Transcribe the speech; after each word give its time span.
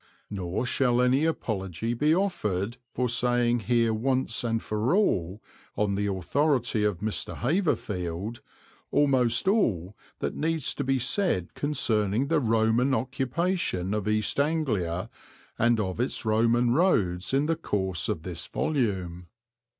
Nor 0.31 0.65
shall 0.65 0.99
any 0.99 1.25
apology 1.25 1.93
be 1.93 2.15
offered 2.15 2.77
for 2.91 3.07
saying 3.07 3.59
here 3.69 3.93
once 3.93 4.43
and 4.43 4.59
for 4.59 4.95
all, 4.95 5.43
on 5.77 5.93
the 5.93 6.07
authority 6.07 6.83
of 6.83 7.01
Mr. 7.01 7.37
Haverfield, 7.37 8.41
almost 8.89 9.47
all 9.47 9.95
that 10.17 10.33
needs 10.33 10.73
to 10.73 10.83
be 10.83 10.97
said 10.97 11.53
concerning 11.53 12.29
the 12.29 12.39
Roman 12.39 12.95
occupation 12.95 13.93
of 13.93 14.07
East 14.07 14.39
Anglia 14.39 15.07
and 15.59 15.79
of 15.79 15.99
its 15.99 16.25
Roman 16.25 16.71
roads 16.71 17.31
in 17.31 17.45
the 17.45 17.55
course 17.55 18.09
of 18.09 18.23
this 18.23 18.47
volume. 18.47 19.27